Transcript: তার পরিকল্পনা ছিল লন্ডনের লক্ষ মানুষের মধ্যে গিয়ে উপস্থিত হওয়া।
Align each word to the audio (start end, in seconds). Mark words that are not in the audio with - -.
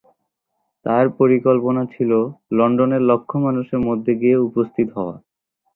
তার 0.85 1.05
পরিকল্পনা 1.19 1.83
ছিল 1.93 2.11
লন্ডনের 2.51 3.03
লক্ষ 3.09 3.29
মানুষের 3.45 3.79
মধ্যে 3.87 4.11
গিয়ে 4.21 4.37
উপস্থিত 4.47 4.87
হওয়া। 4.97 5.15